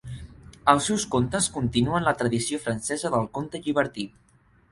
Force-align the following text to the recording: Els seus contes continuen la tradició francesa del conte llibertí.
Els 0.71 0.87
seus 0.91 1.03
contes 1.15 1.49
continuen 1.57 2.07
la 2.09 2.15
tradició 2.23 2.61
francesa 2.65 3.11
del 3.17 3.31
conte 3.39 3.65
llibertí. 3.67 4.09